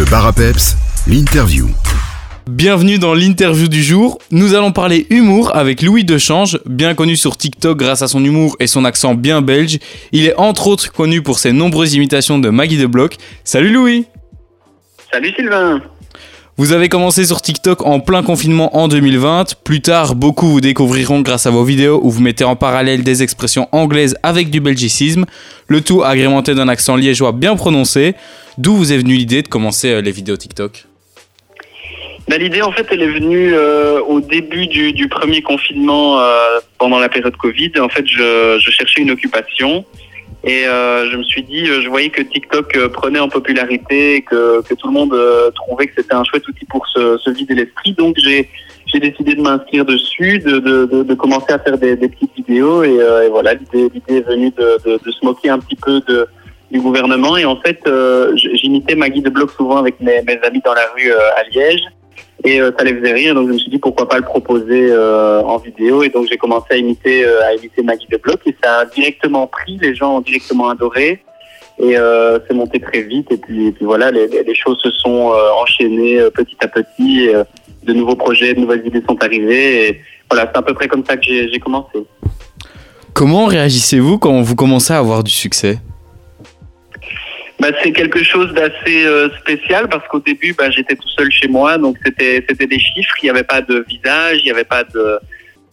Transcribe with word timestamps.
Le 0.00 0.06
bar 0.06 0.24
à 0.24 0.32
peps, 0.32 0.78
l'interview. 1.06 1.68
Bienvenue 2.48 2.98
dans 2.98 3.12
l'interview 3.12 3.68
du 3.68 3.82
jour. 3.82 4.18
Nous 4.30 4.54
allons 4.54 4.72
parler 4.72 5.06
humour 5.10 5.54
avec 5.54 5.82
Louis 5.82 6.04
Dechange, 6.04 6.58
bien 6.64 6.94
connu 6.94 7.16
sur 7.16 7.36
TikTok 7.36 7.76
grâce 7.76 8.00
à 8.00 8.08
son 8.08 8.24
humour 8.24 8.56
et 8.60 8.66
son 8.66 8.86
accent 8.86 9.14
bien 9.14 9.42
belge. 9.42 9.78
Il 10.12 10.24
est 10.24 10.34
entre 10.36 10.68
autres 10.68 10.90
connu 10.90 11.20
pour 11.20 11.38
ses 11.38 11.52
nombreuses 11.52 11.92
imitations 11.92 12.38
de 12.38 12.48
Maggie 12.48 12.78
de 12.78 12.86
Bloch. 12.86 13.18
Salut 13.44 13.74
Louis 13.74 14.06
Salut 15.12 15.34
Sylvain 15.36 15.82
Vous 16.60 16.72
avez 16.72 16.90
commencé 16.90 17.24
sur 17.24 17.40
TikTok 17.40 17.86
en 17.86 18.00
plein 18.00 18.22
confinement 18.22 18.76
en 18.76 18.86
2020. 18.86 19.62
Plus 19.64 19.80
tard, 19.80 20.14
beaucoup 20.14 20.46
vous 20.46 20.60
découvriront 20.60 21.22
grâce 21.22 21.46
à 21.46 21.50
vos 21.50 21.64
vidéos 21.64 21.98
où 22.02 22.10
vous 22.10 22.20
mettez 22.20 22.44
en 22.44 22.54
parallèle 22.54 23.02
des 23.02 23.22
expressions 23.22 23.66
anglaises 23.72 24.14
avec 24.22 24.50
du 24.50 24.60
belgicisme, 24.60 25.24
le 25.68 25.80
tout 25.80 26.02
agrémenté 26.02 26.54
d'un 26.54 26.68
accent 26.68 26.96
liégeois 26.96 27.32
bien 27.32 27.56
prononcé. 27.56 28.14
D'où 28.58 28.76
vous 28.76 28.92
est 28.92 28.98
venue 28.98 29.14
l'idée 29.14 29.40
de 29.40 29.48
commencer 29.48 29.88
euh, 29.88 30.02
les 30.02 30.10
vidéos 30.10 30.36
TikTok? 30.36 30.84
Bah, 32.28 32.36
L'idée, 32.36 32.60
en 32.60 32.72
fait, 32.72 32.86
elle 32.90 33.00
est 33.00 33.10
venue 33.10 33.54
euh, 33.54 34.02
au 34.02 34.20
début 34.20 34.66
du, 34.66 35.08
premier 35.08 35.40
confinement 35.40 36.20
euh, 36.20 36.60
pendant 36.76 36.98
la 36.98 37.08
période 37.08 37.38
Covid. 37.38 37.72
En 37.80 37.88
fait, 37.88 38.06
je 38.06 38.70
cherchais 38.70 39.00
une 39.00 39.12
occupation 39.12 39.86
et 40.42 40.66
euh, 40.66 41.10
je 41.10 41.16
me 41.16 41.22
suis 41.22 41.42
dit, 41.42 41.66
je 41.66 41.88
voyais 41.88 42.08
que 42.08 42.22
TikTok 42.22 42.76
euh, 42.76 42.88
prenait 42.88 43.18
en 43.18 43.28
popularité, 43.28 44.16
et 44.16 44.22
que, 44.22 44.62
que 44.62 44.74
tout 44.74 44.88
le 44.88 44.94
monde 44.94 45.12
euh, 45.12 45.50
trouvait 45.50 45.86
que 45.86 45.94
c'était 45.96 46.14
un 46.14 46.24
chouette 46.24 46.46
outil 46.48 46.64
pour 46.64 46.86
se, 46.86 47.18
se 47.18 47.30
vider 47.30 47.54
l'esprit. 47.54 47.92
Donc, 47.92 48.16
j'ai 48.18 48.48
j'ai 48.86 48.98
décidé 48.98 49.34
de 49.34 49.42
m'inscrire 49.42 49.84
dessus, 49.84 50.40
de, 50.40 50.58
de, 50.58 50.84
de, 50.86 51.02
de 51.04 51.14
commencer 51.14 51.52
à 51.52 51.58
faire 51.60 51.78
des, 51.78 51.94
des 51.94 52.08
petites 52.08 52.34
vidéos. 52.34 52.82
Et, 52.82 52.98
euh, 53.00 53.26
et 53.26 53.28
voilà, 53.28 53.54
l'idée 53.54 53.88
est 54.08 54.26
venue 54.26 54.50
de, 54.50 54.98
se 54.98 55.24
moquer 55.24 55.50
un 55.50 55.60
petit 55.60 55.76
peu 55.76 56.00
du 56.72 56.80
gouvernement. 56.80 57.36
Et 57.36 57.44
en 57.44 57.56
fait, 57.56 57.80
euh, 57.86 58.32
j'imitais 58.34 58.96
Maggie 58.96 59.20
de 59.20 59.30
Bloch 59.30 59.52
souvent 59.56 59.76
avec 59.76 60.00
mes, 60.00 60.22
mes 60.22 60.40
amis 60.42 60.62
dans 60.64 60.74
la 60.74 60.86
rue 60.96 61.12
euh, 61.12 61.36
à 61.36 61.44
Liège. 61.50 61.82
Et 62.44 62.60
euh, 62.60 62.70
ça 62.76 62.84
les 62.84 62.94
faisait 62.94 63.12
rire, 63.12 63.34
donc 63.34 63.48
je 63.48 63.52
me 63.52 63.58
suis 63.58 63.70
dit 63.70 63.78
pourquoi 63.78 64.08
pas 64.08 64.16
le 64.16 64.24
proposer 64.24 64.88
euh, 64.90 65.42
en 65.42 65.58
vidéo. 65.58 66.02
Et 66.02 66.08
donc 66.08 66.26
j'ai 66.30 66.38
commencé 66.38 66.66
à 66.70 66.76
imiter, 66.76 67.24
euh, 67.24 67.44
à 67.44 67.54
imiter 67.54 67.82
Maggie 67.82 68.06
de 68.10 68.16
Bloch 68.16 68.40
et 68.46 68.56
ça 68.62 68.78
a 68.78 68.84
directement 68.86 69.46
pris, 69.46 69.78
les 69.80 69.94
gens 69.94 70.16
ont 70.16 70.20
directement 70.20 70.68
adoré. 70.70 71.22
Et 71.78 71.96
euh, 71.96 72.38
c'est 72.46 72.54
monté 72.54 72.78
très 72.80 73.02
vite. 73.02 73.30
Et 73.32 73.38
puis, 73.38 73.74
voilà, 73.80 74.10
les, 74.10 74.54
choses 74.54 74.78
se 74.82 74.90
sont 74.90 75.32
enchaînées 75.62 76.18
petit 76.34 76.56
à 76.60 76.68
petit. 76.68 77.24
Et, 77.24 77.34
de 77.82 77.94
nouveaux 77.94 78.16
projets, 78.16 78.52
de 78.52 78.60
nouvelles 78.60 78.86
idées 78.86 79.02
sont 79.08 79.16
arrivées. 79.22 79.88
Et 79.88 80.00
voilà, 80.30 80.50
c'est 80.52 80.58
à 80.58 80.62
peu 80.62 80.74
près 80.74 80.88
comme 80.88 81.04
ça 81.06 81.16
que 81.16 81.24
j'ai 81.24 81.58
commencé. 81.58 81.98
Comment 83.14 83.46
réagissez-vous 83.46 84.18
quand 84.18 84.40
vous 84.42 84.56
commencez 84.56 84.92
à 84.92 84.98
avoir 84.98 85.24
du 85.24 85.32
succès? 85.32 85.78
Bah, 87.60 87.68
c'est 87.82 87.92
quelque 87.92 88.22
chose 88.24 88.54
d'assez 88.54 89.04
euh, 89.04 89.28
spécial 89.40 89.86
parce 89.88 90.06
qu'au 90.08 90.20
début, 90.20 90.54
bah, 90.54 90.70
j'étais 90.70 90.96
tout 90.96 91.08
seul 91.08 91.30
chez 91.30 91.46
moi, 91.46 91.76
donc 91.76 91.98
c'était 92.02 92.42
c'était 92.48 92.66
des 92.66 92.78
chiffres, 92.78 93.14
il 93.22 93.26
n'y 93.26 93.30
avait 93.30 93.42
pas 93.42 93.60
de 93.60 93.84
visage, 93.86 94.38
il 94.38 94.44
n'y 94.44 94.50
avait 94.50 94.64
pas 94.64 94.82
de, 94.84 95.18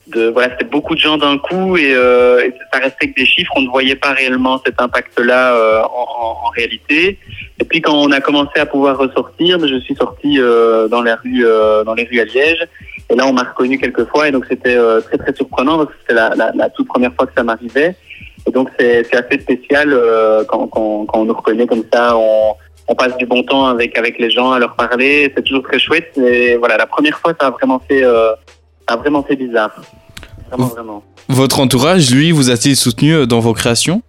de 0.08 0.28
voilà, 0.28 0.50
c'était 0.52 0.70
beaucoup 0.70 0.96
de 0.96 1.00
gens 1.00 1.18
d'un 1.18 1.38
coup 1.38 1.78
et, 1.78 1.94
euh, 1.94 2.42
ça 2.74 2.80
restait 2.80 3.08
que 3.12 3.16
des 3.16 3.26
chiffres, 3.26 3.54
on 3.56 3.62
ne 3.62 3.70
voyait 3.70 3.96
pas 3.96 4.12
réellement 4.12 4.62
cet 4.66 4.82
impact-là 4.82 5.56
euh, 5.56 5.82
en, 5.84 5.86
en, 5.86 6.48
en 6.48 6.50
réalité. 6.50 7.20
Et 7.60 7.64
puis 7.64 7.80
quand 7.80 7.96
on 7.96 8.12
a 8.12 8.20
commencé 8.20 8.60
à 8.60 8.66
pouvoir 8.66 8.98
ressortir, 8.98 9.58
je 9.66 9.80
suis 9.80 9.96
sorti 9.96 10.42
euh, 10.42 10.90
dans 10.90 11.02
les 11.02 11.14
rues 11.14 11.46
euh, 11.46 11.86
dans 11.86 11.94
les 11.94 12.04
rues 12.04 12.20
à 12.20 12.26
Liège 12.26 12.68
et 13.10 13.16
là 13.16 13.26
on 13.28 13.32
m'a 13.32 13.44
reconnu 13.44 13.78
quelques 13.78 14.06
fois 14.10 14.28
et 14.28 14.32
donc 14.32 14.46
c'était 14.50 14.76
euh, 14.76 15.00
très 15.00 15.18
très 15.18 15.34
surprenant 15.34 15.78
parce 15.78 15.92
que 15.92 15.96
c'était 16.02 16.16
la, 16.16 16.36
la, 16.36 16.52
la 16.54 16.70
toute 16.70 16.88
première 16.88 17.14
fois 17.14 17.28
que 17.28 17.34
ça 17.34 17.44
m'arrivait. 17.44 17.96
Et 18.48 18.52
donc 18.52 18.70
c'est 18.80 19.14
assez 19.14 19.40
spécial 19.42 19.92
euh, 19.92 20.44
quand, 20.48 20.68
quand, 20.68 21.06
quand 21.06 21.20
on 21.20 21.26
nous 21.26 21.34
reconnaît 21.34 21.68
comme 21.68 21.84
ça, 21.94 22.16
on, 22.18 22.54
on 22.88 22.96
passe 22.96 23.18
du 23.18 23.26
bon 23.26 23.44
temps 23.44 23.66
avec 23.68 23.98
avec 23.98 24.18
les 24.20 24.30
gens 24.30 24.52
à 24.52 24.60
leur 24.60 24.76
parler, 24.76 25.32
c'est 25.36 25.44
toujours 25.44 25.64
très 25.64 25.80
chouette. 25.80 26.18
Et 26.18 26.56
voilà, 26.56 26.78
la 26.78 26.88
première 26.88 27.20
fois 27.20 27.34
ça 27.40 27.48
a 27.48 27.52
vraiment 27.52 27.82
fait 27.88 28.04
euh, 28.04 28.32
ça 28.88 28.96
a 28.96 28.98
vraiment 28.98 29.24
fait 29.24 29.36
bizarre, 29.36 29.74
vraiment 30.50 30.68
vraiment. 30.68 31.04
Votre 31.28 31.60
entourage, 31.60 32.10
lui, 32.10 32.32
vous 32.32 32.50
a-t-il 32.50 32.78
soutenu 32.78 33.14
euh, 33.14 33.26
dans 33.26 33.42
vos 33.42 33.54
créations? 33.54 34.02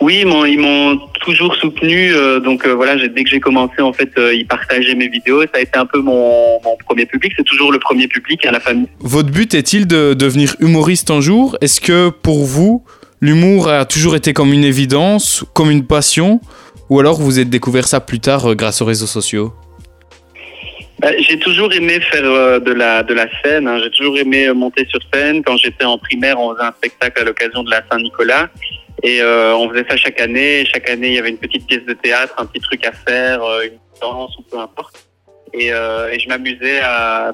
Oui, 0.00 0.24
ils 0.26 0.58
m'ont 0.58 0.98
toujours 1.20 1.54
soutenu. 1.54 2.12
euh, 2.12 2.40
donc 2.40 2.66
euh, 2.66 2.74
voilà, 2.74 2.96
dès 2.96 3.22
que 3.24 3.30
j'ai 3.30 3.40
commencé 3.40 3.80
en 3.80 3.92
fait, 3.92 4.10
euh, 4.18 4.34
ils 4.34 4.46
partageaient 4.46 4.96
mes 4.96 5.08
vidéos. 5.08 5.42
Ça 5.42 5.54
a 5.54 5.60
été 5.60 5.78
un 5.78 5.86
peu 5.86 6.00
mon, 6.00 6.60
mon 6.64 6.76
premier 6.84 7.06
public. 7.06 7.32
C'est 7.36 7.44
toujours 7.44 7.70
le 7.70 7.78
premier 7.78 8.08
public 8.08 8.44
à 8.44 8.50
la 8.50 8.60
famille. 8.60 8.88
Votre 8.98 9.30
but 9.30 9.54
est-il 9.54 9.86
de 9.86 10.12
devenir 10.12 10.56
humoriste 10.58 11.10
un 11.12 11.20
jour? 11.20 11.56
Est-ce 11.60 11.80
que 11.80 12.10
pour 12.10 12.44
vous, 12.44 12.84
l'humour 13.20 13.68
a 13.68 13.84
toujours 13.84 14.16
été 14.16 14.32
comme 14.32 14.52
une 14.52 14.64
évidence, 14.64 15.44
comme 15.54 15.70
une 15.70 15.86
passion 15.86 16.40
Ou 16.90 17.00
alors 17.00 17.20
vous 17.20 17.38
êtes 17.40 17.50
découvert 17.50 17.86
ça 17.86 18.00
plus 18.00 18.20
tard 18.20 18.50
euh, 18.50 18.54
grâce 18.54 18.82
aux 18.82 18.84
réseaux 18.84 19.06
sociaux? 19.06 19.52
Bah, 21.00 21.08
j'ai 21.18 21.38
toujours 21.38 21.72
aimé 21.72 22.00
faire 22.00 22.24
euh, 22.24 22.60
de 22.60 22.72
la 22.72 23.02
de 23.02 23.14
la 23.14 23.26
scène. 23.42 23.66
hein. 23.66 23.78
J'ai 23.82 23.90
toujours 23.90 24.16
aimé 24.18 24.46
euh, 24.46 24.54
monter 24.54 24.86
sur 24.88 25.00
scène. 25.12 25.42
Quand 25.42 25.56
j'étais 25.56 25.84
en 25.84 25.98
primaire, 25.98 26.38
on 26.38 26.54
faisait 26.54 26.64
un 26.66 26.72
spectacle 26.72 27.20
à 27.22 27.24
l'occasion 27.24 27.62
de 27.62 27.70
la 27.70 27.82
Saint-Nicolas. 27.90 28.48
Et 29.02 29.20
euh, 29.20 29.54
on 29.56 29.68
faisait 29.70 29.84
ça 29.88 29.96
chaque 29.96 30.20
année. 30.20 30.64
Chaque 30.72 30.88
année, 30.88 31.08
il 31.08 31.14
y 31.14 31.18
avait 31.18 31.30
une 31.30 31.36
petite 31.38 31.66
pièce 31.66 31.84
de 31.84 31.92
théâtre, 31.94 32.32
un 32.38 32.46
petit 32.46 32.60
truc 32.60 32.86
à 32.86 32.92
faire, 32.92 33.42
euh, 33.42 33.64
une 33.64 33.78
danse 34.00 34.32
ou 34.38 34.42
peu 34.42 34.58
importe. 34.58 34.96
Et, 35.52 35.72
euh, 35.72 36.16
je 36.18 36.28
m'amusais 36.28 36.80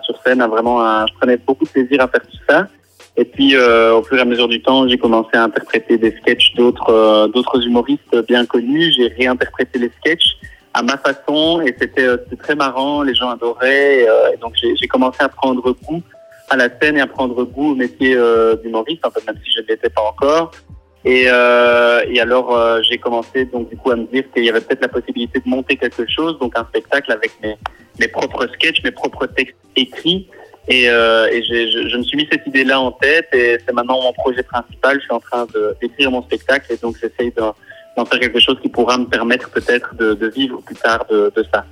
sur 0.04 0.14
scène 0.24 0.40
à 0.40 0.48
vraiment, 0.48 0.80
à- 0.80 1.06
je 1.08 1.14
prenais 1.18 1.36
beaucoup 1.36 1.64
de 1.64 1.70
plaisir 1.70 2.00
à 2.02 2.08
faire 2.08 2.22
tout 2.22 2.38
ça. 2.48 2.66
Et 3.16 3.24
puis, 3.24 3.54
euh, 3.54 3.94
au 3.94 4.02
fur 4.02 4.16
et 4.18 4.20
à 4.20 4.24
mesure 4.24 4.48
du 4.48 4.62
temps, 4.62 4.88
j'ai 4.88 4.98
commencé 4.98 5.30
à 5.34 5.44
interpréter 5.44 5.98
des 5.98 6.12
sketchs 6.12 6.54
d'autres 6.54 6.90
euh, 6.90 7.28
d'autres 7.28 7.66
humoristes 7.66 8.16
bien 8.28 8.46
connus. 8.46 8.92
J'ai 8.96 9.08
réinterprété 9.08 9.78
les 9.78 9.90
sketchs 10.00 10.36
à 10.72 10.82
ma 10.82 10.96
façon 10.96 11.60
et 11.60 11.74
c'était 11.78 12.06
euh, 12.06 12.16
très 12.38 12.54
marrant. 12.54 13.02
Les 13.02 13.14
gens 13.14 13.30
adoraient. 13.30 14.00
Et, 14.00 14.08
euh, 14.08 14.36
donc, 14.40 14.54
j'ai 14.56 14.88
commencé 14.88 15.18
à 15.20 15.28
prendre 15.28 15.62
goût 15.62 16.02
à 16.48 16.56
la 16.56 16.68
scène 16.80 16.96
et 16.96 17.00
à 17.00 17.06
prendre 17.06 17.44
goût 17.44 17.72
au 17.72 17.74
métier 17.74 18.14
euh, 18.16 18.56
d'humoriste, 18.56 19.06
en 19.06 19.10
fait, 19.10 19.24
même 19.26 19.38
si 19.44 19.52
je 19.52 19.60
ne 19.60 19.66
l'étais 19.66 19.90
pas 19.90 20.02
encore. 20.02 20.52
Et, 21.04 21.24
euh, 21.28 22.02
et 22.08 22.20
alors, 22.20 22.54
euh, 22.54 22.82
j'ai 22.82 22.98
commencé 22.98 23.46
donc 23.46 23.70
du 23.70 23.76
coup 23.76 23.90
à 23.90 23.96
me 23.96 24.04
dire 24.04 24.24
qu'il 24.32 24.44
y 24.44 24.50
avait 24.50 24.60
peut-être 24.60 24.82
la 24.82 24.88
possibilité 24.88 25.40
de 25.40 25.48
monter 25.48 25.76
quelque 25.76 26.06
chose, 26.06 26.38
donc 26.38 26.52
un 26.58 26.64
spectacle 26.64 27.10
avec 27.10 27.32
mes, 27.42 27.56
mes 27.98 28.08
propres 28.08 28.46
sketchs, 28.48 28.82
mes 28.84 28.90
propres 28.90 29.26
textes 29.26 29.56
écrits. 29.76 30.28
Et, 30.68 30.88
euh, 30.88 31.26
et 31.32 31.42
je, 31.42 31.88
je 31.88 31.96
me 31.96 32.02
suis 32.02 32.16
mis 32.16 32.28
cette 32.30 32.46
idée-là 32.46 32.80
en 32.80 32.92
tête 32.92 33.28
et 33.32 33.58
c'est 33.66 33.72
maintenant 33.72 34.00
mon 34.02 34.12
projet 34.12 34.42
principal. 34.42 34.98
Je 34.98 35.04
suis 35.04 35.12
en 35.12 35.20
train 35.20 35.46
d'écrire 35.80 36.10
mon 36.10 36.22
spectacle 36.22 36.72
et 36.72 36.76
donc 36.76 36.96
j'essaye 37.00 37.32
d'en 37.36 38.04
faire 38.04 38.20
quelque 38.20 38.40
chose 38.40 38.56
qui 38.62 38.68
pourra 38.68 38.96
me 38.98 39.06
permettre 39.06 39.50
peut-être 39.50 39.94
de, 39.98 40.14
de 40.14 40.28
vivre 40.28 40.60
plus 40.64 40.76
tard 40.76 41.04
de, 41.10 41.32
de 41.34 41.44
ça. 41.52 41.64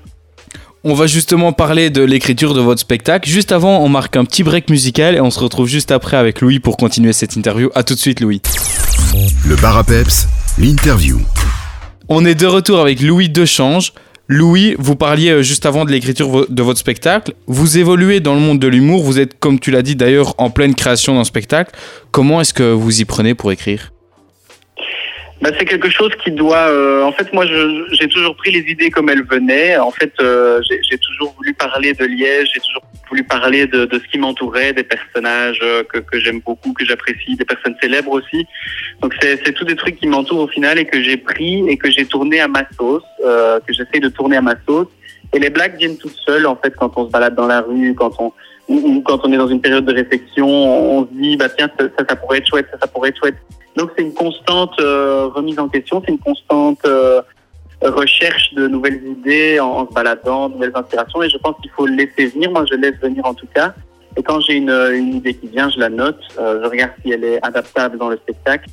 On 0.85 0.95
va 0.95 1.07
justement 1.07 1.53
parler 1.53 1.91
de 1.91 2.03
l'écriture 2.03 2.55
de 2.55 2.61
votre 2.61 2.81
spectacle. 2.81 3.29
Juste 3.29 3.53
avant, 3.53 3.81
on 3.83 3.89
marque 3.89 4.17
un 4.17 4.25
petit 4.25 4.43
break 4.43 4.71
musical 4.71 5.17
et 5.17 5.21
on 5.21 5.31
se 5.31 5.41
retrouve 5.41 5.67
juste 5.67 5.91
après 5.91 6.17
avec 6.17 6.41
Louis 6.41 6.61
pour 6.61 6.77
continuer 6.77 7.13
cette 7.13 7.35
interview. 7.37 7.71
A 7.75 7.83
tout 7.83 7.95
de 7.95 7.99
suite 7.99 8.21
Louis. 8.21 8.41
Le 9.47 9.57
bar 9.61 9.77
à 9.77 9.85
peps, 9.85 10.29
l'interview. 10.59 11.19
On 12.09 12.25
est 12.25 12.37
de 12.37 12.47
retour 12.47 12.81
avec 12.81 13.01
Louis 13.01 13.29
Dechange. 13.29 13.93
Louis, 14.31 14.77
vous 14.79 14.95
parliez 14.95 15.31
euh, 15.31 15.43
juste 15.43 15.65
avant 15.65 15.87
de 15.87 15.91
l'écriture 15.91 16.47
de 16.51 16.63
votre 16.63 16.79
spectacle. 16.79 17.33
Vous 17.47 17.79
évoluez 17.79 18.21
dans 18.21 18.35
le 18.35 18.41
monde 18.41 18.59
de 18.59 18.69
l'humour. 18.69 19.03
Vous 19.03 19.19
êtes, 19.19 19.39
comme 19.39 19.59
tu 19.59 19.71
l'as 19.71 19.81
dit 19.81 19.97
d'ailleurs, 19.97 20.35
en 20.37 20.51
pleine 20.51 20.75
création 20.75 21.15
d'un 21.15 21.25
spectacle. 21.25 21.73
Comment 22.11 22.43
est-ce 22.43 22.53
que 22.53 22.63
vous 22.63 23.01
y 23.01 23.07
prenez 23.07 23.35
pour 23.35 23.51
écrire? 23.53 23.91
Bah, 25.41 25.51
c'est 25.59 25.65
quelque 25.65 25.89
chose 25.89 26.11
qui 26.23 26.31
doit. 26.33 26.69
euh, 26.69 27.05
en 27.05 27.13
fait, 27.13 27.33
moi, 27.33 27.47
j'ai 27.47 28.09
toujours 28.09 28.37
pris 28.37 28.51
les 28.51 28.71
idées 28.71 28.91
comme 28.91 29.09
elles 29.09 29.25
venaient. 29.25 29.79
En 29.79 29.93
fait, 29.93 30.13
euh, 30.21 30.61
j'ai 30.69 30.99
toujours 30.99 31.33
voulu 31.37 31.55
parler 31.55 31.95
de 31.95 32.05
Liège. 32.05 32.51
Toujours 32.67 32.83
voulu 33.09 33.25
parler 33.25 33.67
de, 33.67 33.85
de 33.85 33.99
ce 33.99 34.07
qui 34.11 34.19
m'entourait, 34.19 34.73
des 34.73 34.83
personnages 34.83 35.61
euh, 35.63 35.83
que, 35.85 35.99
que 35.99 36.21
j'aime 36.21 36.41
beaucoup, 36.41 36.73
que 36.73 36.85
j'apprécie, 36.85 37.37
des 37.37 37.45
personnes 37.45 37.77
célèbres 37.83 38.13
aussi. 38.13 38.47
Donc, 39.01 39.15
c'est 39.21 39.41
c'est 39.45 39.53
tous 39.53 39.65
des 39.65 39.77
trucs 39.77 39.97
qui 39.97 40.07
m'entourent 40.07 40.41
au 40.41 40.49
final 40.49 40.79
et 40.79 40.85
que 40.85 41.03
j'ai 41.03 41.17
pris 41.17 41.69
et 41.69 41.77
que 41.77 41.91
j'ai 41.91 42.05
tourné 42.05 42.41
à 42.41 42.49
ma 42.49 42.65
sauce, 42.77 43.03
euh, 43.25 43.61
que 43.67 43.73
j'essaie 43.73 44.01
de 44.01 44.09
tourner 44.09 44.37
à 44.37 44.43
ma 44.43 44.55
sauce. 44.67 44.89
Et 45.35 45.39
les 45.39 45.51
blagues 45.51 45.77
viennent 45.77 45.99
toutes 45.99 46.17
seules, 46.27 46.47
en 46.47 46.57
fait, 46.57 46.75
quand 46.75 46.93
on 46.97 47.07
se 47.07 47.11
balade 47.11 47.35
dans 47.35 47.47
la 47.47 47.61
rue, 47.61 47.95
quand 47.95 48.13
on 48.19 48.33
ou, 48.69 49.03
quand 49.05 49.21
on 49.25 49.33
est 49.33 49.37
dans 49.37 49.49
une 49.49 49.61
période 49.61 49.85
de 49.85 49.95
réflexion, 49.95 50.47
on 50.47 51.07
se 51.07 51.13
dit 51.13 51.37
bah 51.37 51.49
tiens 51.49 51.71
ça, 51.79 51.87
ça, 51.99 52.05
ça 52.09 52.17
pourrait 52.17 52.39
être 52.39 52.47
chouette, 52.47 52.67
ça, 52.71 52.79
ça 52.79 52.87
pourrait 52.87 53.09
être 53.11 53.19
chouette. 53.19 53.37
Donc 53.77 53.91
c'est 53.97 54.03
une 54.03 54.15
constante 54.15 54.79
euh, 54.81 55.27
remise 55.29 55.59
en 55.59 55.69
question, 55.69 56.03
c'est 56.05 56.13
une 56.13 56.19
constante 56.19 56.81
euh, 56.85 57.23
recherche 57.83 58.53
de 58.55 58.67
nouvelles 58.67 59.03
idées 59.07 59.61
en, 59.61 59.87
se 59.89 59.93
baladant, 59.93 60.49
de 60.49 60.55
nouvelles 60.55 60.73
inspirations. 60.75 61.23
Et 61.23 61.29
je 61.29 61.39
pense 61.39 61.55
qu'il 61.63 61.71
faut 61.71 61.87
laisser 61.87 62.27
venir. 62.27 62.51
Moi, 62.51 62.65
je 62.71 62.77
laisse 62.77 62.97
venir 63.01 63.25
en 63.25 63.35
tout 63.35 63.47
cas. 63.55 63.75
Et 64.17 64.23
quand 64.23 64.41
j'ai 64.41 64.55
une, 64.55 64.71
une 64.71 65.15
idée 65.15 65.35
qui 65.35 65.47
vient, 65.47 65.71
je 65.71 65.79
la 65.79 65.89
note. 65.89 66.21
Euh, 66.39 66.61
je 66.63 66.69
regarde 66.69 66.93
si 67.03 67.13
elle 67.13 67.25
est 67.25 67.39
adaptable 67.45 67.99
dans 67.99 68.09
le 68.09 68.17
spectacle, 68.17 68.69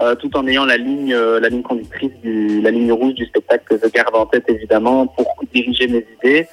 euh, 0.00 0.14
tout 0.16 0.36
en 0.36 0.46
ayant 0.48 0.64
la 0.64 0.76
ligne, 0.76 1.14
euh, 1.14 1.38
la 1.38 1.48
ligne 1.48 1.62
conductrice, 1.62 2.10
du, 2.22 2.60
la 2.60 2.70
ligne 2.70 2.90
rouge 2.92 3.14
du 3.14 3.24
spectacle 3.26 3.64
que 3.68 3.76
je 3.86 3.90
garde 3.92 4.14
en 4.16 4.26
tête 4.26 4.44
évidemment 4.48 5.06
pour 5.06 5.26
diriger 5.54 5.86
mes 5.86 6.04
idées. 6.18 6.48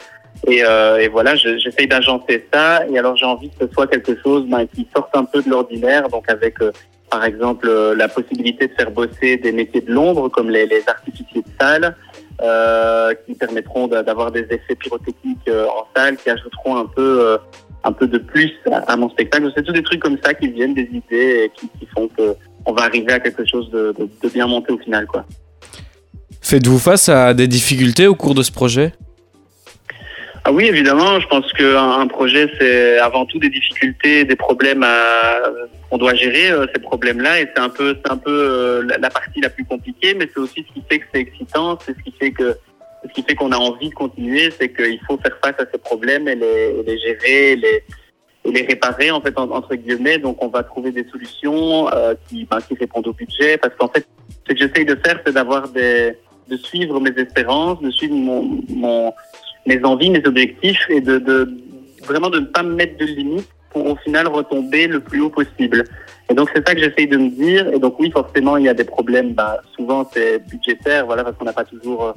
Et, 0.48 0.62
voilà, 1.08 1.36
je- 1.36 1.58
j'essaye 1.58 1.88
d'agencer 1.88 2.46
ça. 2.54 2.86
Et 2.88 3.00
alors 3.00 3.16
j'ai 3.16 3.26
envie 3.26 3.50
que 3.50 3.66
ce 3.66 3.74
soit 3.74 3.88
quelque 3.88 4.16
chose 4.22 4.46
ben, 4.48 4.68
qui 4.68 4.88
sorte 4.96 5.16
un 5.16 5.24
peu 5.24 5.42
de 5.42 5.50
l'ordinaire, 5.50 6.10
donc 6.10 6.30
avec 6.30 6.56
par 7.10 7.24
exemple 7.24 7.72
la 7.96 8.08
possibilité 8.10 8.68
de 8.68 8.74
faire 8.74 8.92
bosser 8.92 9.38
des 9.38 9.52
métiers 9.54 9.82
de 9.82 9.92
l'ombre 9.92 10.28
comme 10.30 10.50
les, 10.50 10.66
les 10.68 10.84
artificiers 10.88 11.42
euh, 12.42 13.14
qui 13.26 13.34
permettront 13.34 13.88
d'avoir 13.88 14.32
des 14.32 14.42
effets 14.50 14.76
pyrotechniques 14.76 15.48
euh, 15.48 15.66
en 15.68 15.88
salle, 15.96 16.18
qui 16.18 16.30
ajouteront 16.30 16.78
un 16.78 16.86
peu, 16.86 17.20
euh, 17.22 17.38
un 17.84 17.92
peu 17.92 18.08
de 18.08 18.18
plus 18.18 18.52
à, 18.70 18.98
mon 18.98 19.10
spectacle. 19.10 19.50
C'est 19.56 19.64
tous 19.64 19.72
des 19.72 19.84
trucs 19.84 20.02
comme 20.02 20.18
ça 20.24 20.34
qui 20.34 20.50
viennent 20.50 20.74
des 20.74 20.90
idées 20.92 21.46
et 21.46 21.52
qui, 21.56 21.70
font 21.94 22.10
que 22.10 22.36
on 22.66 22.74
va 22.74 22.84
arriver 22.84 23.14
à 23.14 23.20
quelque 23.20 23.46
chose 23.46 23.70
de, 23.70 23.94
de, 23.98 24.10
de 24.22 24.30
bien 24.30 24.48
monté 24.48 24.74
au 24.74 24.78
final, 24.78 25.06
quoi. 25.06 25.26
Faites-vous 26.42 26.80
face 26.80 27.10
à 27.10 27.34
des 27.34 27.48
difficultés 27.48 28.08
au 28.08 28.16
cours 28.16 28.36
de 28.36 28.44
ce 28.44 28.52
projet? 28.52 28.94
Ah 30.48 30.52
oui, 30.52 30.66
évidemment. 30.66 31.20
Je 31.20 31.28
pense 31.28 31.52
qu'un 31.54 32.08
projet, 32.08 32.48
c'est 32.60 33.00
avant 33.00 33.26
tout 33.26 33.40
des 33.40 33.50
difficultés, 33.50 34.26
des 34.26 34.36
problèmes 34.36 34.84
à, 34.84 35.42
on 35.90 35.98
doit 35.98 36.14
gérer 36.14 36.52
euh, 36.52 36.68
ces 36.72 36.80
problèmes-là, 36.80 37.42
et 37.42 37.50
c'est 37.56 37.62
un 37.62 37.70
peu, 37.70 37.98
c'est 38.04 38.12
un 38.12 38.18
peu 38.18 38.32
euh, 38.32 38.98
la, 39.00 39.10
partie 39.10 39.42
la 39.42 39.50
plus 39.50 39.66
compliquée, 39.66 40.14
mais 40.14 40.30
c'est 40.32 40.40
aussi 40.40 40.64
ce 40.68 40.74
qui 40.74 40.84
fait 40.88 41.00
que 41.00 41.06
c'est 41.12 41.22
excitant, 41.22 41.80
c'est 41.84 41.98
ce 41.98 42.04
qui 42.04 42.12
fait 42.12 42.32
que, 42.32 42.56
ce 43.08 43.14
qui 43.14 43.24
fait 43.24 43.34
qu'on 43.34 43.52
a 43.54 43.58
envie 43.58 43.90
de 43.90 43.96
continuer, 43.96 44.52
c'est 44.52 44.72
qu'il 44.72 45.00
faut 45.08 45.18
faire 45.18 45.36
face 45.44 45.56
à 45.60 45.66
ces 45.72 45.80
problèmes 45.80 46.28
et 46.28 46.36
les, 46.36 46.84
les 46.84 47.00
gérer, 47.00 47.56
les, 47.56 47.84
et 48.46 48.52
les 48.52 48.66
réparer 48.68 49.10
en 49.10 49.22
fait 49.22 49.36
entre 49.38 49.74
guillemets. 49.74 50.20
Donc 50.20 50.44
on 50.44 50.50
va 50.50 50.62
trouver 50.62 50.92
des 50.92 51.06
solutions 51.06 51.92
euh, 51.92 52.14
qui, 52.30 52.46
ben, 52.46 52.60
qui 52.62 52.76
répondent 52.76 53.08
au 53.08 53.14
budget, 53.14 53.58
parce 53.58 53.74
qu'en 53.76 53.88
fait, 53.88 54.06
ce 54.48 54.54
que 54.54 54.60
j'essaye 54.60 54.86
de 54.86 54.96
faire, 55.04 55.20
c'est 55.26 55.34
d'avoir 55.34 55.70
des, 55.70 56.18
de 56.48 56.58
suivre 56.58 57.00
mes 57.00 57.14
espérances, 57.18 57.82
de 57.82 57.90
suivre 57.90 58.16
mon, 58.16 58.62
mon 58.70 59.14
mes 59.66 59.84
envies, 59.84 60.10
mes 60.10 60.26
objectifs 60.26 60.86
et 60.90 61.02
de, 61.02 61.18
de 61.18 61.50
vraiment 62.04 62.30
de 62.30 62.40
ne 62.40 62.46
pas 62.46 62.64
me 62.64 62.76
mettre 62.76 62.98
de 62.98 63.06
limites 63.06 63.50
pour 63.72 63.86
au 63.86 63.96
final 63.98 64.28
retomber 64.28 64.88
le 64.88 65.00
plus 65.00 65.22
haut 65.22 65.30
possible. 65.30 65.84
Et 66.30 66.34
donc 66.34 66.50
c'est 66.54 66.68
ça 66.68 66.74
que 66.74 66.82
j'essaye 66.82 67.08
de 67.08 67.18
me 67.18 67.30
dire. 67.30 67.68
Et 67.74 67.80
donc 67.80 68.00
oui, 68.00 68.10
forcément, 68.12 68.58
il 68.58 68.66
y 68.66 68.70
a 68.70 68.74
des 68.74 68.84
problèmes. 68.84 69.34
Bah, 69.34 69.62
souvent 69.76 70.10
c'est 70.14 70.40
budgétaire, 70.48 71.06
voilà, 71.06 71.24
parce 71.24 71.38
qu'on 71.38 71.46
n'a 71.46 71.54
pas 71.54 71.66
toujours 71.66 72.06
euh, 72.06 72.14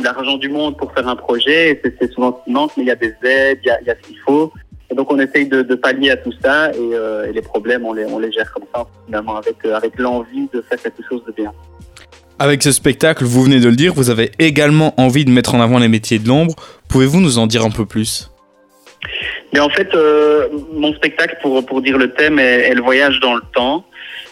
l'argent 0.00 0.36
du 0.36 0.48
monde 0.48 0.76
pour 0.76 0.92
faire 0.92 1.08
un 1.08 1.16
projet. 1.16 1.70
Et 1.70 1.94
c'est 1.98 2.12
souvent 2.12 2.38
ce 2.38 2.44
qui 2.44 2.52
manque, 2.52 2.72
mais 2.76 2.84
il 2.84 2.88
y 2.88 2.92
a 2.92 2.96
des 2.96 3.14
aides, 3.22 3.58
il 3.64 3.68
y 3.68 3.70
a, 3.70 3.80
il 3.80 3.86
y 3.86 3.90
a 3.90 3.96
ce 4.00 4.08
qu'il 4.08 4.18
faut. 4.18 4.52
Et 4.90 4.94
donc 4.94 5.10
on 5.10 5.18
essaye 5.18 5.46
de, 5.46 5.62
de 5.62 5.74
pallier 5.74 6.10
à 6.10 6.18
tout 6.18 6.34
ça 6.42 6.70
et, 6.72 6.76
euh, 6.78 7.26
et, 7.26 7.32
les 7.32 7.40
problèmes, 7.40 7.86
on 7.86 7.94
les, 7.94 8.04
on 8.04 8.18
les 8.18 8.30
gère 8.30 8.52
comme 8.52 8.66
ça, 8.74 8.86
finalement, 9.06 9.36
avec, 9.36 9.56
euh, 9.64 9.74
avec 9.74 9.98
l'envie 9.98 10.48
de 10.52 10.60
faire 10.60 10.80
quelque 10.82 11.02
chose 11.08 11.24
de 11.24 11.32
bien. 11.32 11.52
Avec 12.42 12.64
ce 12.64 12.72
spectacle, 12.72 13.22
vous 13.22 13.44
venez 13.44 13.60
de 13.60 13.68
le 13.68 13.76
dire, 13.76 13.94
vous 13.94 14.10
avez 14.10 14.32
également 14.40 15.00
envie 15.00 15.24
de 15.24 15.30
mettre 15.30 15.54
en 15.54 15.60
avant 15.60 15.78
les 15.78 15.86
métiers 15.86 16.18
de 16.18 16.26
l'ombre. 16.26 16.56
Pouvez-vous 16.88 17.20
nous 17.20 17.38
en 17.38 17.46
dire 17.46 17.64
un 17.64 17.70
peu 17.70 17.86
plus? 17.86 18.32
Mais 19.52 19.60
en 19.60 19.68
fait, 19.68 19.94
euh, 19.94 20.48
mon 20.72 20.92
spectacle, 20.92 21.36
pour, 21.40 21.64
pour 21.64 21.80
dire 21.82 21.96
le 21.98 22.10
thème, 22.10 22.40
est, 22.40 22.74
le 22.74 22.82
voyage 22.82 23.20
dans 23.20 23.36
le 23.36 23.42
temps. 23.54 23.86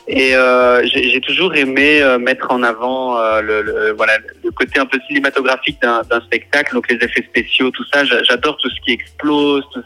Et 0.09 0.35
euh, 0.35 0.85
j'ai 0.89 1.21
toujours 1.21 1.55
aimé 1.55 2.03
euh, 2.03 2.19
mettre 2.19 2.51
en 2.51 2.65
avant 2.65 3.17
le, 3.43 3.95
voilà, 3.97 4.15
le 4.43 4.51
côté 4.51 4.81
un 4.81 4.87
peu 4.87 4.99
cinématographique 5.07 5.81
d'un 5.81 6.21
spectacle, 6.23 6.75
donc 6.75 6.91
les 6.91 6.97
effets 6.97 7.23
spéciaux, 7.23 7.71
tout 7.71 7.85
ça. 7.93 8.05
J'adore 8.05 8.57
tout 8.57 8.71
ce 8.71 8.81
qui 8.85 8.91
explose, 8.91 9.63
tout 9.73 9.83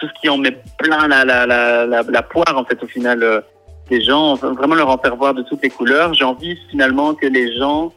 ce 0.00 0.20
qui, 0.22 0.28
en 0.30 0.38
met 0.38 0.56
plein 0.78 1.06
la, 1.06 1.26
la, 1.26 1.44
la, 1.44 1.84
la, 1.84 2.02
la 2.02 2.22
poire, 2.22 2.56
en 2.56 2.64
fait, 2.64 2.82
au 2.82 2.86
final 2.86 3.42
les 3.90 4.02
gens, 4.02 4.34
vraiment 4.34 4.74
leur 4.74 4.88
en 4.88 4.98
faire 4.98 5.16
voir 5.16 5.34
de 5.34 5.42
toutes 5.42 5.62
les 5.62 5.70
couleurs. 5.70 6.14
J'ai 6.14 6.24
envie 6.24 6.56
finalement 6.70 7.14
que 7.14 7.26
les 7.26 7.56
gens, 7.56 7.92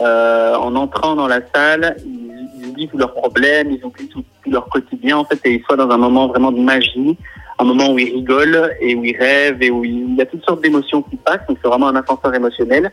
euh, 0.00 0.54
en 0.54 0.74
entrant 0.76 1.14
dans 1.16 1.28
la 1.28 1.40
salle, 1.54 1.96
ils, 2.04 2.32
ils 2.58 2.68
oublient 2.68 2.88
tous 2.88 2.98
leurs 2.98 3.14
problèmes, 3.14 3.70
ils 3.70 3.84
oublient 3.84 4.08
tout, 4.08 4.24
tout, 4.42 4.50
leur 4.50 4.68
quotidien 4.68 5.18
en 5.18 5.24
fait, 5.24 5.40
et 5.44 5.54
ils 5.54 5.62
soient 5.62 5.76
dans 5.76 5.90
un 5.90 5.98
moment 5.98 6.28
vraiment 6.28 6.52
de 6.52 6.60
magie, 6.60 7.16
un 7.58 7.64
moment 7.64 7.92
où 7.92 7.98
ils 7.98 8.12
rigolent 8.14 8.70
et 8.80 8.94
où 8.94 9.04
ils 9.04 9.16
rêvent 9.16 9.62
et 9.62 9.70
où 9.70 9.84
il 9.84 10.14
y 10.16 10.22
a 10.22 10.26
toutes 10.26 10.44
sortes 10.44 10.62
d'émotions 10.62 11.02
qui 11.02 11.16
passent. 11.16 11.46
Donc 11.48 11.58
c'est 11.62 11.68
vraiment 11.68 11.88
un 11.88 11.96
ascenseur 11.96 12.34
émotionnel. 12.34 12.90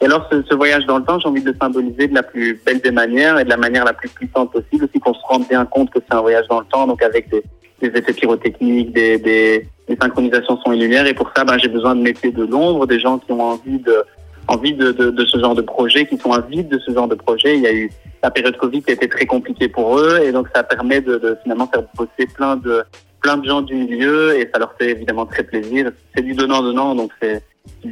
Et 0.00 0.06
alors 0.06 0.26
ce, 0.30 0.42
ce 0.42 0.54
voyage 0.54 0.84
dans 0.86 0.98
le 0.98 1.04
temps, 1.04 1.18
j'ai 1.20 1.28
envie 1.28 1.42
de 1.42 1.50
le 1.50 1.56
symboliser 1.60 2.08
de 2.08 2.14
la 2.14 2.24
plus 2.24 2.60
belle 2.66 2.80
des 2.80 2.90
manières 2.90 3.38
et 3.38 3.44
de 3.44 3.48
la 3.48 3.56
manière 3.56 3.84
la 3.84 3.92
plus 3.92 4.08
puissante 4.08 4.50
possible, 4.50 4.84
aussi 4.84 4.98
qu'on 4.98 5.14
se 5.14 5.20
rende 5.24 5.46
bien 5.48 5.64
compte 5.64 5.90
que 5.90 6.00
c'est 6.00 6.16
un 6.16 6.20
voyage 6.20 6.48
dans 6.48 6.60
le 6.60 6.66
temps, 6.66 6.86
donc 6.88 7.02
avec 7.02 7.30
des, 7.30 7.42
des 7.80 7.98
effets 7.98 8.12
pyrotechniques, 8.12 8.92
des, 8.92 9.18
des, 9.18 9.68
des 9.92 9.98
synchronisations 10.00 10.58
son 10.64 10.72
et 10.72 10.76
lumière. 10.78 11.06
Et 11.06 11.14
pour 11.14 11.30
ça, 11.36 11.44
ben, 11.44 11.58
j'ai 11.58 11.68
besoin 11.68 11.94
de 11.94 12.02
métiers 12.02 12.32
de 12.32 12.44
l'ombre, 12.44 12.86
des 12.86 13.00
gens 13.00 13.18
qui 13.18 13.32
ont 13.32 13.42
envie 13.42 13.78
de 13.78 14.04
envie 14.48 14.74
de, 14.74 15.24
ce 15.24 15.38
genre 15.38 15.54
de 15.54 15.62
projet, 15.62 16.04
qui 16.04 16.18
sont 16.18 16.32
avides 16.32 16.68
de 16.68 16.78
ce 16.80 16.92
genre 16.92 17.06
de 17.06 17.14
projet. 17.14 17.56
Il 17.56 17.62
y 17.62 17.66
a 17.66 17.72
eu 17.72 17.90
la 18.24 18.30
période 18.30 18.56
Covid 18.56 18.82
qui 18.82 18.90
a 18.90 18.94
été 18.94 19.08
très 19.08 19.24
compliquée 19.24 19.68
pour 19.68 19.98
eux, 19.98 20.20
et 20.24 20.32
donc 20.32 20.48
ça 20.54 20.64
permet 20.64 21.00
de, 21.00 21.38
finalement 21.42 21.68
faire 21.72 21.84
bosser 21.96 22.26
plein 22.34 22.56
de 22.56 22.82
plein 23.22 23.36
de 23.36 23.46
gens 23.46 23.62
du 23.62 23.76
milieu, 23.76 24.36
et 24.36 24.50
ça 24.52 24.58
leur 24.58 24.74
fait 24.76 24.90
évidemment 24.90 25.26
très 25.26 25.44
plaisir. 25.44 25.92
C'est 26.14 26.22
du 26.22 26.34
donnant 26.34 26.60
donnant, 26.60 26.96
donc 26.96 27.12
c'est 27.22 27.40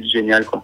génial 0.03 0.43
quoi. 0.45 0.63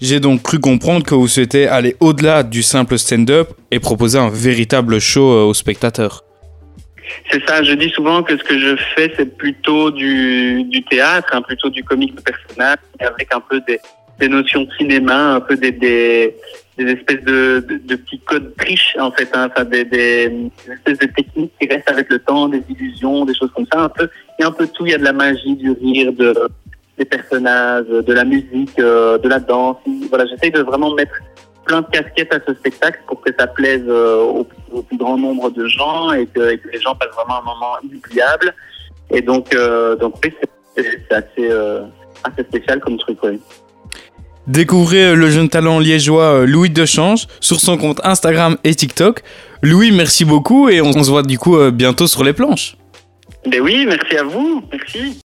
J'ai 0.00 0.20
donc 0.20 0.42
cru 0.42 0.60
comprendre 0.60 1.04
que 1.04 1.14
vous 1.14 1.28
souhaitez 1.28 1.66
aller 1.66 1.96
au-delà 1.98 2.44
du 2.44 2.62
simple 2.62 2.96
stand-up 2.96 3.48
et 3.72 3.80
proposer 3.80 4.18
un 4.18 4.30
véritable 4.30 5.00
show 5.00 5.48
aux 5.48 5.54
spectateurs. 5.54 6.24
C'est 7.30 7.46
ça, 7.46 7.62
je 7.62 7.72
dis 7.72 7.90
souvent 7.90 8.22
que 8.22 8.36
ce 8.36 8.42
que 8.42 8.58
je 8.58 8.76
fais, 8.94 9.12
c'est 9.16 9.36
plutôt 9.36 9.90
du, 9.90 10.64
du 10.64 10.82
théâtre, 10.84 11.28
hein, 11.32 11.42
plutôt 11.42 11.70
du 11.70 11.84
comique 11.84 12.14
de 12.14 12.20
personnage, 12.20 12.78
avec 13.00 13.34
un 13.34 13.40
peu 13.40 13.60
des, 13.66 14.28
notions 14.28 14.62
de 14.62 14.72
cinéma, 14.78 15.34
un 15.34 15.40
peu 15.40 15.56
des, 15.56 16.34
espèces 16.78 17.24
de, 17.24 17.64
petits 17.88 18.20
codes 18.20 18.54
triches, 18.56 18.96
en 18.98 19.10
fait, 19.12 19.28
hein, 19.34 19.48
enfin, 19.50 19.64
des, 19.64 19.84
des, 19.84 20.50
espèces 20.70 20.98
de 20.98 21.06
techniques 21.06 21.52
qui 21.60 21.68
restent 21.68 21.90
avec 21.90 22.10
le 22.10 22.18
temps, 22.18 22.48
des 22.48 22.62
illusions, 22.68 23.24
des 23.24 23.34
choses 23.34 23.50
comme 23.54 23.66
ça, 23.72 23.80
un 23.80 23.88
peu. 23.88 24.08
Il 24.38 24.42
y 24.42 24.44
a 24.44 24.48
un 24.48 24.52
peu 24.52 24.66
tout, 24.66 24.86
il 24.86 24.92
y 24.92 24.94
a 24.94 24.98
de 24.98 25.04
la 25.04 25.12
magie, 25.12 25.56
du 25.56 25.70
rire, 25.70 26.12
de, 26.12 26.34
des 27.00 27.06
personnages, 27.06 27.86
de 27.86 28.12
la 28.12 28.24
musique, 28.24 28.78
euh, 28.78 29.16
de 29.18 29.28
la 29.28 29.38
danse. 29.38 29.78
Voilà, 30.10 30.26
j'essaye 30.26 30.50
de 30.50 30.60
vraiment 30.60 30.94
mettre 30.94 31.14
plein 31.64 31.82
de 31.82 31.86
casquettes 31.86 32.32
à 32.32 32.40
ce 32.46 32.54
spectacle 32.54 33.00
pour 33.06 33.20
que 33.20 33.30
ça 33.38 33.46
plaise 33.46 33.84
euh, 33.86 34.22
au, 34.22 34.46
au, 34.72 34.82
plus 34.82 34.96
grand 34.96 35.16
nombre 35.16 35.50
de 35.50 35.66
gens 35.66 36.12
et 36.12 36.26
que, 36.26 36.52
et 36.52 36.58
que, 36.58 36.68
les 36.68 36.80
gens 36.80 36.94
passent 36.94 37.14
vraiment 37.14 37.40
un 37.40 37.44
moment 37.44 37.74
inoubliable. 37.82 38.54
Et 39.10 39.22
donc, 39.22 39.54
euh, 39.54 39.96
donc 39.96 40.14
oui, 40.24 40.32
c'est 40.76 41.12
assez, 41.12 41.50
euh, 41.50 41.82
assez 42.24 42.42
spécial 42.44 42.80
comme 42.80 42.98
truc, 42.98 43.18
oui. 43.22 43.40
Découvrez 44.46 45.14
le 45.14 45.30
jeune 45.30 45.48
talent 45.48 45.78
liégeois 45.78 46.44
Louis 46.46 46.70
Dechange 46.70 47.26
sur 47.40 47.60
son 47.60 47.76
compte 47.76 48.00
Instagram 48.04 48.56
et 48.64 48.74
TikTok. 48.74 49.22
Louis, 49.62 49.92
merci 49.92 50.24
beaucoup 50.24 50.68
et 50.68 50.80
on 50.80 50.92
se 50.92 51.10
voit 51.10 51.22
du 51.22 51.38
coup 51.38 51.56
bientôt 51.70 52.06
sur 52.06 52.24
les 52.24 52.32
planches. 52.32 52.76
Ben 53.46 53.60
oui, 53.60 53.86
merci 53.86 54.16
à 54.16 54.24
vous. 54.24 54.62
Merci. 54.72 55.18